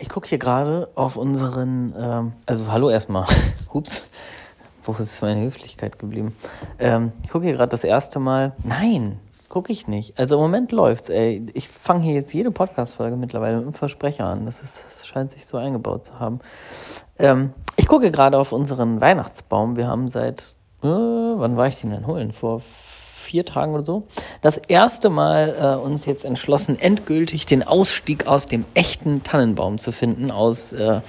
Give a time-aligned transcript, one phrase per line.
[0.00, 3.26] Ich gucke hier gerade auf unseren, ähm, also hallo erstmal,
[3.74, 4.02] hups,
[4.82, 6.34] wo ist meine Höflichkeit geblieben?
[6.78, 10.18] Ähm, ich gucke hier gerade das erste Mal, nein, gucke ich nicht.
[10.18, 11.44] Also im Moment läuft's, ey.
[11.52, 14.46] Ich fange hier jetzt jede Podcast-Folge mittlerweile mit einem Versprecher an.
[14.46, 16.40] Das, ist, das scheint sich so eingebaut zu haben.
[17.18, 19.76] Ähm, ich gucke gerade auf unseren Weihnachtsbaum.
[19.76, 22.32] Wir haben seit, äh, wann war ich den denn holen?
[22.32, 22.62] Vor
[23.30, 24.02] vier Tagen oder so,
[24.42, 29.92] das erste Mal äh, uns jetzt entschlossen, endgültig den Ausstieg aus dem echten Tannenbaum zu
[29.92, 31.00] finden, aus äh,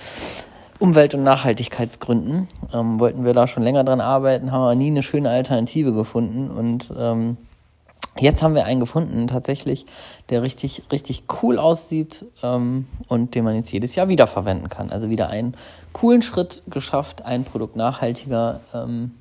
[0.78, 2.48] Umwelt- und Nachhaltigkeitsgründen.
[2.74, 6.52] Ähm, wollten wir da schon länger dran arbeiten, haben aber nie eine schöne Alternative gefunden
[6.52, 7.38] und ähm,
[8.20, 9.86] Jetzt haben wir einen gefunden, tatsächlich,
[10.30, 14.90] der richtig, richtig cool aussieht ähm, und den man jetzt jedes Jahr wiederverwenden kann.
[14.90, 15.56] Also wieder einen
[15.94, 19.12] coolen Schritt geschafft, ein Produkt nachhaltiger ähm,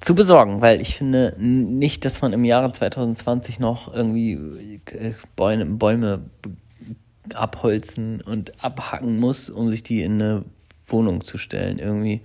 [0.00, 5.66] zu besorgen, weil ich finde nicht, dass man im Jahre 2020 noch irgendwie äh, Bäume,
[5.66, 6.30] Bäume
[7.34, 10.44] abholzen und abhacken muss, um sich die in eine
[10.86, 11.78] Wohnung zu stellen.
[11.78, 12.20] Irgendwie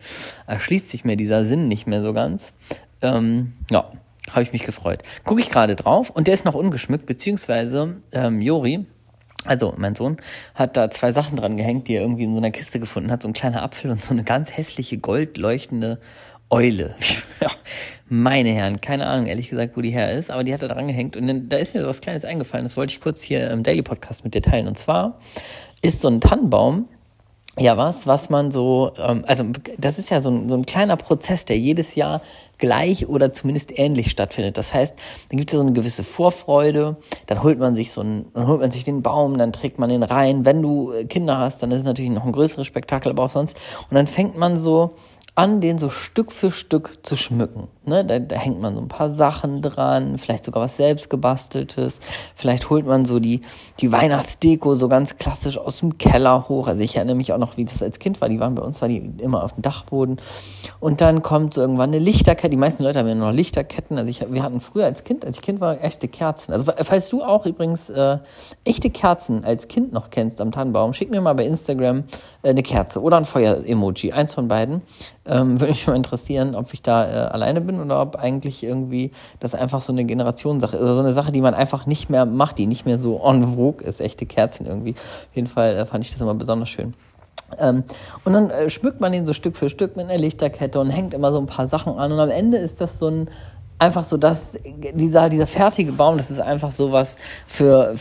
[0.47, 2.53] erschließt sich mir dieser Sinn nicht mehr so ganz.
[3.01, 3.91] Ähm, ja,
[4.29, 5.01] habe ich mich gefreut.
[5.23, 8.85] Gucke ich gerade drauf und der ist noch ungeschmückt, beziehungsweise ähm, Jori,
[9.45, 10.17] also mein Sohn,
[10.53, 13.23] hat da zwei Sachen dran gehängt, die er irgendwie in so einer Kiste gefunden hat.
[13.23, 15.99] So ein kleiner Apfel und so eine ganz hässliche goldleuchtende
[16.51, 16.95] Eule.
[18.09, 20.87] meine Herren, keine Ahnung, ehrlich gesagt, wo die her ist, aber die hat da dran
[20.87, 23.49] gehängt und dann, da ist mir so was Kleines eingefallen, das wollte ich kurz hier
[23.49, 24.67] im Daily Podcast mit dir teilen.
[24.67, 25.19] Und zwar
[25.81, 26.89] ist so ein Tannenbaum
[27.59, 29.43] ja was, was man so, ähm, also
[29.77, 32.21] das ist ja so ein, so ein kleiner Prozess, der jedes Jahr
[32.57, 34.57] gleich oder zumindest ähnlich stattfindet.
[34.57, 34.93] Das heißt,
[35.29, 38.47] dann gibt es ja so eine gewisse Vorfreude, dann holt man sich so einen, dann
[38.47, 40.45] holt man sich den Baum, dann trägt man den rein.
[40.45, 43.57] Wenn du Kinder hast, dann ist es natürlich noch ein größeres Spektakel, aber auch sonst.
[43.89, 44.95] Und dann fängt man so
[45.33, 47.69] an, den so Stück für Stück zu schmücken.
[47.85, 48.03] Ne?
[48.03, 52.01] Da, da hängt man so ein paar Sachen dran, vielleicht sogar was selbst gebasteltes.
[52.35, 53.39] Vielleicht holt man so die,
[53.79, 56.67] die Weihnachtsdeko so ganz klassisch aus dem Keller hoch.
[56.67, 58.27] Also ich erinnere mich auch noch, wie das als Kind war.
[58.27, 60.17] Die waren bei uns, war die immer auf dem Dachboden.
[60.81, 62.49] Und dann kommt so irgendwann eine Lichterkette.
[62.49, 63.97] Die meisten Leute haben ja noch Lichterketten.
[63.97, 66.51] Also ich, wir hatten früher als Kind, als Kind war, echte Kerzen.
[66.51, 68.17] Also falls du auch übrigens äh,
[68.65, 72.03] echte Kerzen als Kind noch kennst am Tannenbaum, schick mir mal bei Instagram
[72.43, 74.11] äh, eine Kerze oder ein Feuer-Emoji.
[74.11, 74.81] Eins von beiden.
[75.25, 79.11] Ähm, würde mich mal interessieren, ob ich da äh, alleine bin oder ob eigentlich irgendwie
[79.39, 80.81] das einfach so eine Generationssache ist.
[80.81, 83.55] Oder so eine Sache, die man einfach nicht mehr macht, die nicht mehr so en
[83.55, 84.01] vogue ist.
[84.01, 84.93] Echte Kerzen irgendwie.
[84.93, 86.93] Auf jeden Fall äh, fand ich das immer besonders schön.
[87.59, 87.83] Ähm,
[88.23, 91.13] und dann äh, schmückt man ihn so Stück für Stück mit einer Lichterkette und hängt
[91.13, 92.11] immer so ein paar Sachen an.
[92.11, 93.29] Und am Ende ist das so ein,
[93.79, 94.51] einfach so, dass
[94.93, 97.17] dieser, dieser fertige Baum, das ist einfach so was
[97.47, 97.95] für,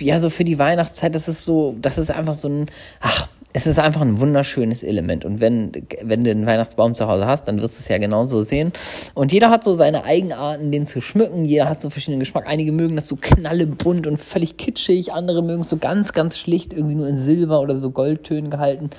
[0.00, 2.66] ja, so für die Weihnachtszeit, das ist so, das ist einfach so ein,
[3.00, 5.24] ach, es ist einfach ein wunderschönes Element.
[5.24, 8.42] Und wenn, wenn du einen Weihnachtsbaum zu Hause hast, dann wirst du es ja genauso
[8.42, 8.72] sehen.
[9.14, 11.44] Und jeder hat so seine Eigenarten, den zu schmücken.
[11.44, 12.44] Jeder hat so verschiedenen Geschmack.
[12.46, 15.12] Einige mögen das so knallebunt und völlig kitschig.
[15.12, 18.90] Andere mögen es so ganz, ganz schlicht, irgendwie nur in Silber oder so Goldtönen gehalten.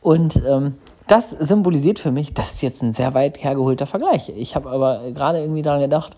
[0.00, 0.74] Und ähm,
[1.08, 4.28] das symbolisiert für mich, das ist jetzt ein sehr weit hergeholter Vergleich.
[4.36, 6.16] Ich habe aber gerade irgendwie daran gedacht,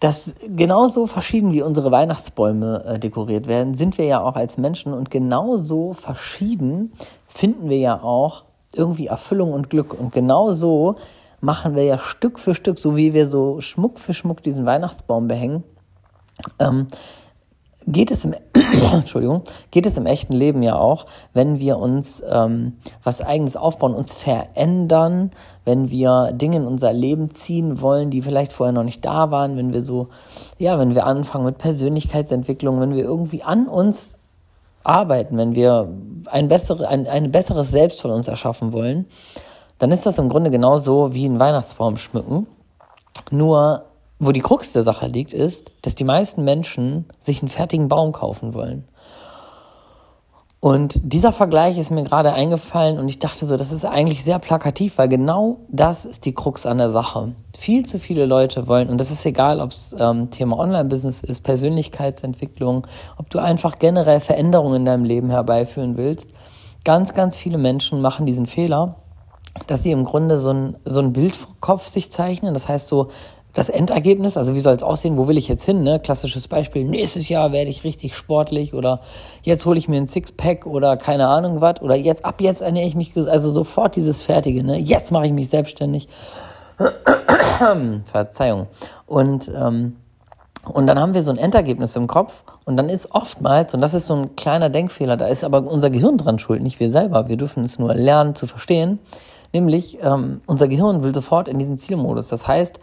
[0.00, 4.92] dass genauso verschieden wie unsere Weihnachtsbäume äh, dekoriert werden, sind wir ja auch als Menschen
[4.92, 6.92] und genauso verschieden
[7.26, 9.98] finden wir ja auch irgendwie Erfüllung und Glück.
[9.98, 10.96] Und genauso
[11.40, 15.28] machen wir ja Stück für Stück, so wie wir so Schmuck für Schmuck diesen Weihnachtsbaum
[15.28, 15.64] behängen,
[16.58, 16.88] ähm,
[17.88, 18.34] geht es im,
[18.92, 23.94] Entschuldigung, geht es im echten Leben ja auch, wenn wir uns ähm, was eigenes aufbauen,
[23.94, 25.30] uns verändern,
[25.64, 29.56] wenn wir Dinge in unser Leben ziehen wollen, die vielleicht vorher noch nicht da waren,
[29.56, 30.08] wenn wir so,
[30.58, 34.18] ja, wenn wir anfangen mit Persönlichkeitsentwicklung, wenn wir irgendwie an uns
[34.84, 35.88] arbeiten, wenn wir
[36.26, 39.06] ein, bessere, ein, ein besseres Selbst von uns erschaffen wollen,
[39.78, 42.46] dann ist das im Grunde genauso wie ein Weihnachtsbaum schmücken.
[43.30, 43.84] Nur
[44.18, 48.12] wo die Krux der Sache liegt, ist, dass die meisten Menschen sich einen fertigen Baum
[48.12, 48.88] kaufen wollen.
[50.60, 54.40] Und dieser Vergleich ist mir gerade eingefallen und ich dachte so, das ist eigentlich sehr
[54.40, 57.32] plakativ, weil genau das ist die Krux an der Sache.
[57.56, 61.44] Viel zu viele Leute wollen, und das ist egal, ob es ähm, Thema Online-Business ist,
[61.44, 66.28] Persönlichkeitsentwicklung, ob du einfach generell Veränderungen in deinem Leben herbeiführen willst.
[66.84, 68.96] Ganz, ganz viele Menschen machen diesen Fehler,
[69.68, 72.54] dass sie im Grunde so ein, so ein Bild vom Kopf sich zeichnen.
[72.54, 73.08] Das heißt so,
[73.58, 75.82] das Endergebnis, also wie soll es aussehen, wo will ich jetzt hin?
[75.82, 75.98] Ne?
[75.98, 79.00] Klassisches Beispiel, nächstes Jahr werde ich richtig sportlich oder
[79.42, 82.86] jetzt hole ich mir ein Sixpack oder keine Ahnung was oder jetzt ab jetzt ernähre
[82.86, 84.78] ich mich, also sofort dieses Fertige, ne?
[84.78, 86.08] jetzt mache ich mich selbstständig.
[88.04, 88.68] Verzeihung.
[89.06, 89.96] Und, ähm,
[90.72, 93.92] und dann haben wir so ein Endergebnis im Kopf und dann ist oftmals, und das
[93.92, 97.28] ist so ein kleiner Denkfehler, da ist aber unser Gehirn dran schuld, nicht wir selber,
[97.28, 99.00] wir dürfen es nur lernen zu verstehen,
[99.52, 102.28] nämlich ähm, unser Gehirn will sofort in diesen Zielmodus.
[102.28, 102.78] Das heißt,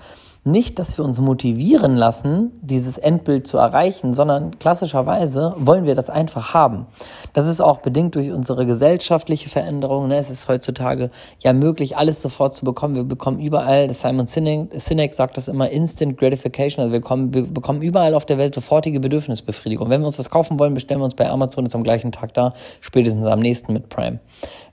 [0.47, 6.11] nicht, dass wir uns motivieren lassen, dieses Endbild zu erreichen, sondern klassischerweise wollen wir das
[6.11, 6.85] einfach haben.
[7.33, 10.07] Das ist auch bedingt durch unsere gesellschaftliche Veränderung.
[10.07, 10.17] Ne?
[10.17, 11.09] Es ist heutzutage
[11.39, 12.93] ja möglich, alles sofort zu bekommen.
[12.93, 16.83] Wir bekommen überall, Simon Sinek, sagt das immer, Instant Gratification.
[16.83, 19.89] Also wir, kommen, wir bekommen überall auf der Welt sofortige Bedürfnisbefriedigung.
[19.89, 22.35] Wenn wir uns was kaufen wollen, bestellen wir uns bei Amazon, ist am gleichen Tag
[22.35, 24.19] da, spätestens am nächsten mit Prime.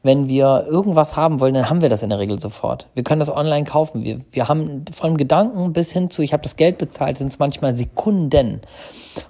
[0.03, 2.89] Wenn wir irgendwas haben wollen, dann haben wir das in der Regel sofort.
[2.93, 4.03] Wir können das online kaufen.
[4.03, 7.39] Wir, wir haben von Gedanken bis hin zu, ich habe das Geld bezahlt, sind es
[7.39, 8.61] manchmal Sekunden.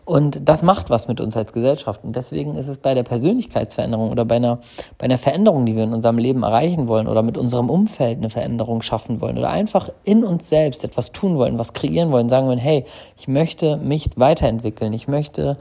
[0.04, 2.04] Und das macht was mit uns als Gesellschaft.
[2.04, 4.60] Und deswegen ist es bei der Persönlichkeitsveränderung oder bei einer,
[4.98, 8.30] bei einer Veränderung, die wir in unserem Leben erreichen wollen oder mit unserem Umfeld eine
[8.30, 12.46] Veränderung schaffen wollen oder einfach in uns selbst etwas tun wollen, was kreieren wollen, sagen
[12.46, 12.84] wollen, hey,
[13.18, 15.58] ich möchte mich weiterentwickeln, ich möchte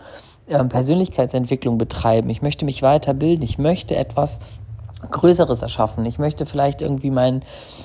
[0.48, 4.40] ähm, Persönlichkeitsentwicklung betreiben, ich möchte mich weiterbilden, ich möchte etwas
[5.10, 6.06] Größeres erschaffen.
[6.06, 7.44] Ich möchte vielleicht irgendwie meinen,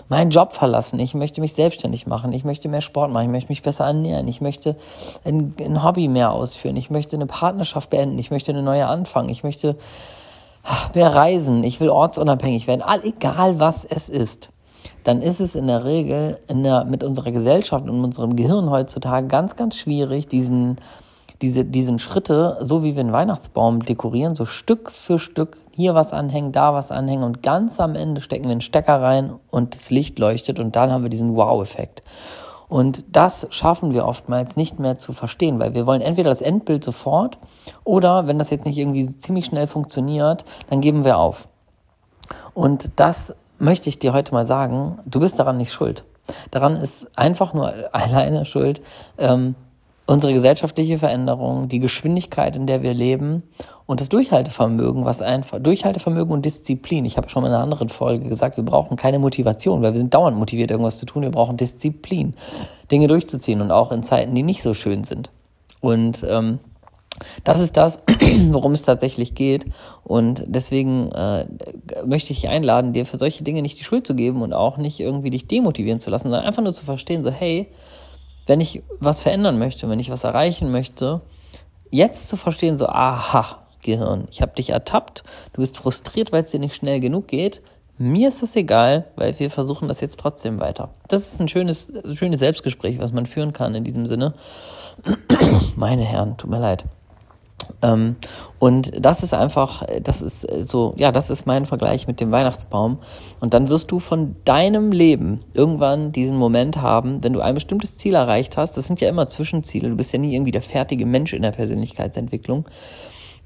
[0.09, 0.99] meinen Job verlassen.
[0.99, 2.33] Ich möchte mich selbstständig machen.
[2.33, 3.27] Ich möchte mehr Sport machen.
[3.27, 4.29] Ich möchte mich besser ernähren.
[4.29, 4.77] Ich möchte
[5.25, 6.77] ein, ein Hobby mehr ausführen.
[6.77, 8.19] Ich möchte eine Partnerschaft beenden.
[8.19, 9.29] Ich möchte eine neue anfangen.
[9.29, 9.77] Ich möchte
[10.95, 11.65] mehr reisen.
[11.65, 12.83] Ich will ortsunabhängig werden.
[12.83, 14.51] All, egal was es ist.
[15.05, 19.27] Dann ist es in der Regel in der, mit unserer Gesellschaft und unserem Gehirn heutzutage
[19.27, 20.79] ganz, ganz schwierig, diesen,
[21.43, 26.13] diese, diesen Schritte, so wie wir einen Weihnachtsbaum dekorieren, so Stück für Stück hier was
[26.13, 29.91] anhängen, da was anhängen und ganz am Ende stecken wir einen Stecker rein und das
[29.91, 32.03] Licht leuchtet und dann haben wir diesen Wow-Effekt.
[32.69, 36.83] Und das schaffen wir oftmals nicht mehr zu verstehen, weil wir wollen entweder das Endbild
[36.83, 37.39] sofort
[37.85, 41.49] oder wenn das jetzt nicht irgendwie ziemlich schnell funktioniert, dann geben wir auf.
[42.55, 46.05] Und das möchte ich dir heute mal sagen, du bist daran nicht schuld.
[46.51, 48.83] Daran ist einfach nur alleine schuld,
[49.19, 49.55] ähm,
[50.07, 53.43] unsere gesellschaftliche Veränderung, die Geschwindigkeit, in der wir leben
[53.87, 57.05] und das Durchhaltevermögen, was einfach, Durchhaltevermögen und Disziplin.
[57.05, 60.15] Ich habe schon in einer anderen Folge gesagt, wir brauchen keine Motivation, weil wir sind
[60.15, 61.23] dauernd motiviert, irgendwas zu tun.
[61.23, 62.35] Wir brauchen Disziplin,
[62.91, 65.31] Dinge durchzuziehen und auch in Zeiten, die nicht so schön sind.
[65.81, 66.61] Und ähm,
[67.45, 68.01] das ist das,
[68.51, 69.67] worum es tatsächlich geht.
[70.05, 71.47] Und deswegen äh,
[72.05, 75.01] möchte ich einladen, dir für solche Dinge nicht die Schuld zu geben und auch nicht
[75.01, 77.69] irgendwie dich demotivieren zu lassen, sondern einfach nur zu verstehen, so hey,
[78.47, 81.21] wenn ich was verändern möchte, wenn ich was erreichen möchte,
[81.91, 85.23] jetzt zu verstehen, so, aha, Gehirn, ich habe dich ertappt,
[85.53, 87.63] du bist frustriert, weil es dir nicht schnell genug geht.
[87.99, 90.91] Mir ist das egal, weil wir versuchen das jetzt trotzdem weiter.
[91.09, 94.35] Das ist ein schönes, schönes Selbstgespräch, was man führen kann in diesem Sinne.
[95.77, 96.85] Meine Herren, tut mir leid.
[97.83, 98.17] Ähm,
[98.59, 102.99] und das ist einfach, das ist so, ja, das ist mein Vergleich mit dem Weihnachtsbaum.
[103.41, 107.97] Und dann wirst du von deinem Leben irgendwann diesen Moment haben, wenn du ein bestimmtes
[107.97, 108.77] Ziel erreicht hast.
[108.77, 109.89] Das sind ja immer Zwischenziele.
[109.89, 112.67] Du bist ja nie irgendwie der fertige Mensch in der Persönlichkeitsentwicklung.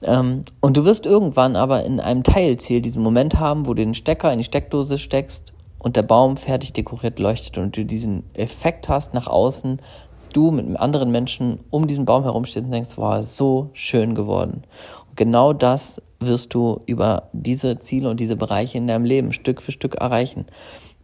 [0.02, 3.94] Ähm, und du wirst irgendwann aber in einem Teilziel diesen Moment haben, wo du den
[3.94, 8.88] Stecker in die Steckdose steckst und der Baum fertig dekoriert leuchtet und du diesen Effekt
[8.88, 9.80] hast nach außen,
[10.28, 14.62] du mit anderen Menschen um diesen Baum herumstehst und denkst, wow, so schön geworden.
[15.08, 19.62] Und genau das wirst du über diese Ziele und diese Bereiche in deinem Leben Stück
[19.62, 20.46] für Stück erreichen.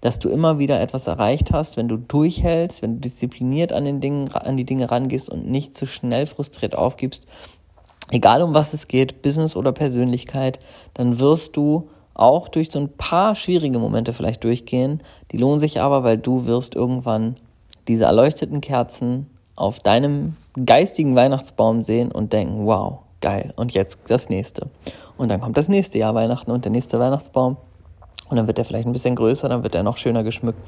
[0.03, 4.01] Dass du immer wieder etwas erreicht hast, wenn du durchhältst, wenn du diszipliniert an, den
[4.01, 7.27] Dingen, an die Dinge rangehst und nicht zu schnell frustriert aufgibst,
[8.11, 10.59] egal um was es geht, Business oder Persönlichkeit,
[10.95, 15.03] dann wirst du auch durch so ein paar schwierige Momente vielleicht durchgehen.
[15.33, 17.37] Die lohnen sich aber, weil du wirst irgendwann
[17.89, 24.29] diese erleuchteten Kerzen auf deinem geistigen Weihnachtsbaum sehen und denken, wow, geil, und jetzt das
[24.29, 24.69] nächste.
[25.17, 27.57] Und dann kommt das nächste Jahr Weihnachten und der nächste Weihnachtsbaum.
[28.29, 30.59] Und dann wird er vielleicht ein bisschen größer, dann wird er noch schöner geschmückt.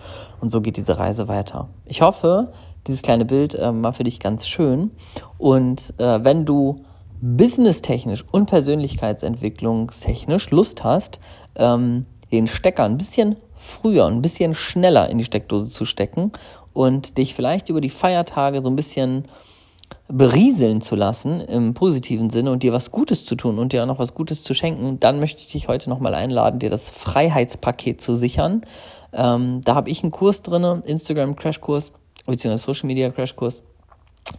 [0.40, 1.68] Und so geht diese Reise weiter.
[1.86, 2.52] Ich hoffe,
[2.86, 4.92] dieses kleine Bild äh, war für dich ganz schön.
[5.38, 6.84] Und äh, wenn du
[7.20, 11.18] businesstechnisch und persönlichkeitsentwicklungstechnisch Lust hast,
[11.56, 16.30] ähm, den Stecker ein bisschen früher, ein bisschen schneller in die Steckdose zu stecken
[16.78, 19.24] und dich vielleicht über die Feiertage so ein bisschen
[20.06, 23.86] berieseln zu lassen im positiven Sinne und dir was Gutes zu tun und dir auch
[23.86, 28.00] noch was Gutes zu schenken, dann möchte ich dich heute nochmal einladen, dir das Freiheitspaket
[28.00, 28.62] zu sichern.
[29.12, 31.92] Ähm, da habe ich einen Kurs drin, Instagram Crashkurs
[32.26, 33.64] beziehungsweise Social Media Crashkurs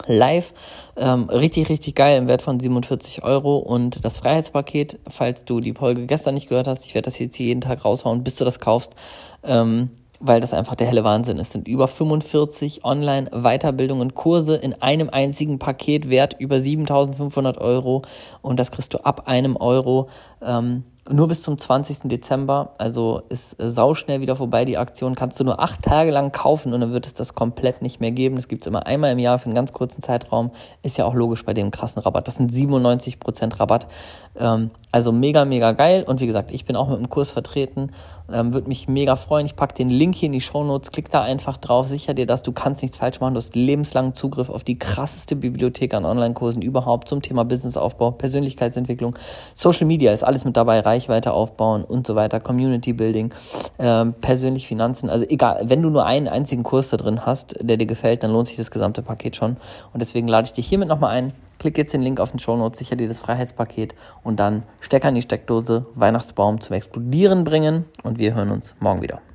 [0.07, 0.53] live.
[0.95, 3.57] Ähm, richtig, richtig geil im Wert von 47 Euro.
[3.57, 7.37] Und das Freiheitspaket, falls du die Folge gestern nicht gehört hast, ich werde das jetzt
[7.37, 8.95] jeden Tag raushauen, bis du das kaufst.
[9.43, 11.53] Ähm, weil das einfach der helle Wahnsinn ist.
[11.53, 18.03] Sind über 45 Online-Weiterbildungen, Kurse in einem einzigen Paket wert über 7500 Euro
[18.41, 20.09] und das kriegst du ab einem Euro
[20.41, 22.09] Ähm, nur bis zum 20.
[22.09, 25.15] Dezember, also ist äh, sauschnell wieder vorbei die Aktion.
[25.15, 28.11] Kannst du nur acht Tage lang kaufen und dann wird es das komplett nicht mehr
[28.11, 28.35] geben.
[28.35, 30.51] Das gibt es immer einmal im Jahr für einen ganz kurzen Zeitraum.
[30.83, 32.27] Ist ja auch logisch bei dem krassen Rabatt.
[32.27, 33.87] Das sind 97% Rabatt.
[34.35, 36.03] Ähm, also mega, mega geil.
[36.07, 37.91] Und wie gesagt, ich bin auch mit dem Kurs vertreten.
[38.31, 39.45] Ähm, Würde mich mega freuen.
[39.45, 40.91] Ich packe den Link hier in die Show Notes.
[40.91, 41.87] Klick da einfach drauf.
[41.87, 42.43] Sicher dir das.
[42.43, 43.33] Du kannst nichts falsch machen.
[43.33, 49.15] Du hast lebenslangen Zugriff auf die krasseste Bibliothek an Online-Kursen überhaupt zum Thema Businessaufbau, Persönlichkeitsentwicklung,
[49.53, 50.79] Social Media ist alles mit dabei.
[50.99, 53.33] Reichweite aufbauen und so weiter, Community Building,
[53.79, 55.09] ähm, persönlich Finanzen.
[55.09, 58.31] Also egal, wenn du nur einen einzigen Kurs da drin hast, der dir gefällt, dann
[58.31, 59.55] lohnt sich das gesamte Paket schon.
[59.93, 61.33] Und deswegen lade ich dich hiermit nochmal ein.
[61.57, 65.09] Klick jetzt den Link auf den Show Notes, sicher dir das Freiheitspaket und dann Stecker
[65.09, 69.21] in die Steckdose, Weihnachtsbaum zum Explodieren bringen und wir hören uns morgen wieder.